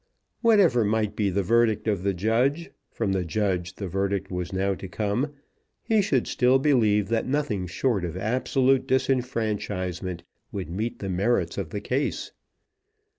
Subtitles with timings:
[0.41, 4.73] Whatever might be the verdict of the judge, from the judge the verdict was now
[4.73, 5.33] to come,
[5.83, 11.69] he should still believe that nothing short of absolute disfranchisement would meet the merits of
[11.69, 12.31] the case.